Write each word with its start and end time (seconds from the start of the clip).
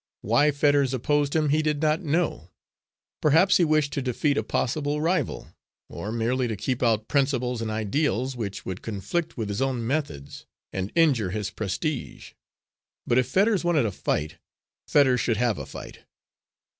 Why 0.21 0.49
Fetters 0.49 0.95
opposed 0.95 1.35
him 1.35 1.49
he 1.49 1.61
did 1.61 1.79
not 1.79 2.01
know. 2.01 2.49
Perhaps 3.21 3.57
he 3.57 3.63
wished 3.63 3.93
to 3.93 4.01
defeat 4.01 4.35
a 4.35 4.41
possible 4.41 4.99
rival, 4.99 5.49
or 5.89 6.11
merely 6.11 6.47
to 6.47 6.55
keep 6.55 6.81
out 6.81 7.07
principles 7.07 7.61
and 7.61 7.69
ideals 7.69 8.35
which 8.35 8.65
would 8.65 8.81
conflict 8.81 9.37
with 9.37 9.47
his 9.47 9.61
own 9.61 9.85
methods 9.85 10.47
and 10.73 10.91
injure 10.95 11.29
his 11.29 11.51
prestige. 11.51 12.31
But 13.05 13.19
if 13.19 13.27
Fetters 13.27 13.63
wanted 13.63 13.85
a 13.85 13.91
fight, 13.91 14.37
Fetters 14.87 15.19
should 15.21 15.37
have 15.37 15.59
a 15.59 15.67
fight. 15.67 15.99